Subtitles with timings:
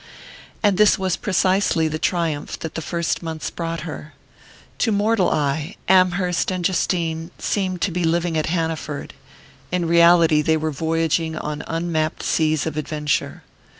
[0.63, 4.13] And this was precisely the triumph that the first months brought her.
[4.79, 9.13] To mortal eye, Amherst and Justine seemed to be living at Hanaford:
[9.71, 13.43] in reality they were voyaging on unmapped seas of adventure.